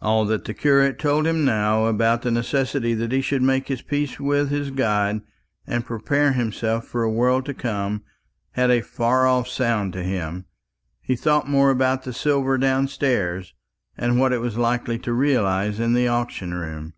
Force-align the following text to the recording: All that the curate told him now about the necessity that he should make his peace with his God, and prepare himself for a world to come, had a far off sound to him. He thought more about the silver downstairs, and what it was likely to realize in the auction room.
All 0.00 0.24
that 0.24 0.46
the 0.46 0.54
curate 0.54 0.98
told 0.98 1.26
him 1.26 1.44
now 1.44 1.84
about 1.84 2.22
the 2.22 2.30
necessity 2.30 2.94
that 2.94 3.12
he 3.12 3.20
should 3.20 3.42
make 3.42 3.68
his 3.68 3.82
peace 3.82 4.18
with 4.18 4.48
his 4.48 4.70
God, 4.70 5.20
and 5.66 5.84
prepare 5.84 6.32
himself 6.32 6.86
for 6.86 7.02
a 7.02 7.10
world 7.12 7.44
to 7.44 7.52
come, 7.52 8.02
had 8.52 8.70
a 8.70 8.80
far 8.80 9.26
off 9.26 9.46
sound 9.46 9.92
to 9.92 10.02
him. 10.02 10.46
He 11.02 11.16
thought 11.16 11.50
more 11.50 11.68
about 11.68 12.04
the 12.04 12.14
silver 12.14 12.56
downstairs, 12.56 13.52
and 13.94 14.18
what 14.18 14.32
it 14.32 14.40
was 14.40 14.56
likely 14.56 14.98
to 15.00 15.12
realize 15.12 15.78
in 15.78 15.92
the 15.92 16.08
auction 16.08 16.54
room. 16.54 16.94